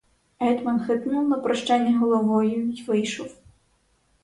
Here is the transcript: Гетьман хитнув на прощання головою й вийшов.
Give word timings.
Гетьман 0.39 0.79
хитнув 0.79 1.29
на 1.29 1.37
прощання 1.37 1.99
головою 1.99 2.69
й 2.71 2.83
вийшов. 2.87 3.35